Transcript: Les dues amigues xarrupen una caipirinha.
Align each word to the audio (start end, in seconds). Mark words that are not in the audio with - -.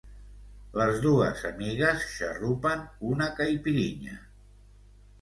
Les 0.81 0.97
dues 1.03 1.43
amigues 1.51 2.07
xarrupen 2.15 2.85
una 3.13 3.31
caipirinha. 3.39 4.21